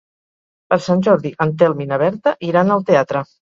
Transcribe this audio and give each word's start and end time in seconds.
Per 0.73 0.79
Sant 0.85 1.03
Jordi 1.09 1.33
en 1.47 1.53
Telm 1.61 1.85
i 1.87 1.89
na 1.93 2.01
Berta 2.05 2.35
iran 2.51 2.77
al 2.79 2.85
teatre. 2.93 3.25